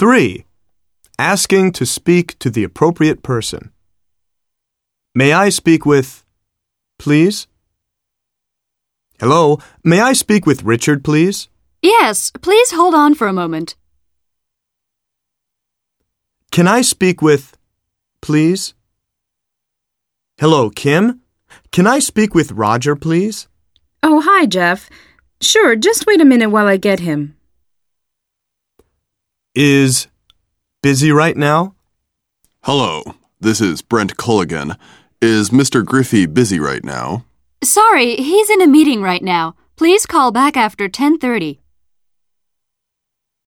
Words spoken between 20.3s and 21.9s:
Hello, Kim? Can